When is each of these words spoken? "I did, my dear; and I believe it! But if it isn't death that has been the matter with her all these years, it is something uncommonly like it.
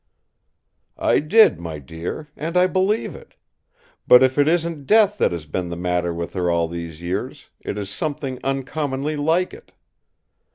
"I 0.97 1.19
did, 1.19 1.59
my 1.59 1.77
dear; 1.77 2.27
and 2.35 2.57
I 2.57 2.65
believe 2.65 3.15
it! 3.15 3.35
But 4.07 4.23
if 4.23 4.39
it 4.39 4.47
isn't 4.47 4.87
death 4.87 5.19
that 5.19 5.31
has 5.31 5.45
been 5.45 5.69
the 5.69 5.77
matter 5.77 6.11
with 6.11 6.33
her 6.33 6.49
all 6.49 6.67
these 6.67 7.03
years, 7.03 7.51
it 7.59 7.77
is 7.77 7.91
something 7.91 8.39
uncommonly 8.43 9.15
like 9.15 9.53
it. 9.53 9.73